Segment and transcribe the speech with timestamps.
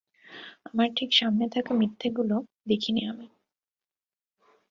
[0.65, 2.35] আমার ঠিক সামনে থাকা মিথ্যাগুলো
[2.67, 3.27] দেখিনি আমি।